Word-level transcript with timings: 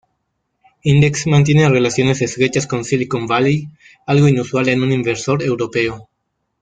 Index 0.83 1.27
mantiene 1.27 1.69
relaciones 1.69 2.23
estrechas 2.23 2.65
con 2.65 2.79
la 2.79 2.85
Silicon 2.85 3.27
Valley, 3.27 3.67
algo 4.07 4.27
inusual 4.27 4.67
en 4.69 4.81
un 4.81 4.91
inversor 4.91 5.43
europeo. 5.43 6.09